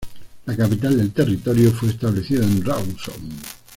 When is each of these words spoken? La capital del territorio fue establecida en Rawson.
La 0.47 0.57
capital 0.57 0.97
del 0.97 1.11
territorio 1.11 1.71
fue 1.73 1.89
establecida 1.89 2.43
en 2.43 2.65
Rawson. 2.65 3.29